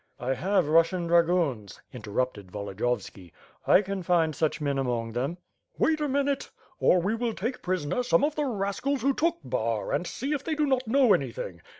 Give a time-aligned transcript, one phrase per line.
[0.19, 3.31] *T have Russian dragoons," interrupted Volodiyovski.
[3.67, 5.39] "I can find such men among them/' ^54 ^^^^^^^^^^^ SWORD,
[5.89, 6.49] "Wait a minute!..
[6.79, 10.43] Or we will take prisoner 8ome of the rascals who took Bar and eee if
[10.43, 11.61] they do not know any thing.